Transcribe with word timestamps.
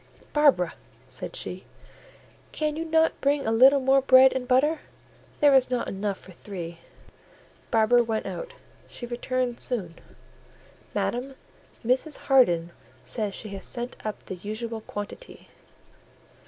"Barbara," 0.33 0.73
said 1.07 1.35
she, 1.35 1.63
"can 2.51 2.75
you 2.75 2.83
not 2.85 3.21
bring 3.21 3.45
a 3.45 3.51
little 3.51 3.79
more 3.79 4.01
bread 4.01 4.33
and 4.33 4.47
butter? 4.47 4.79
There 5.41 5.53
is 5.53 5.69
not 5.69 5.87
enough 5.87 6.17
for 6.17 6.31
three." 6.31 6.79
Barbara 7.69 8.03
went 8.03 8.25
out: 8.25 8.53
she 8.87 9.05
returned 9.05 9.59
soon— 9.59 9.99
"Madam, 10.95 11.35
Mrs. 11.85 12.17
Harden 12.17 12.71
says 13.03 13.35
she 13.35 13.49
has 13.49 13.63
sent 13.65 13.95
up 14.03 14.25
the 14.25 14.33
usual 14.37 14.81
quantity." 14.81 15.49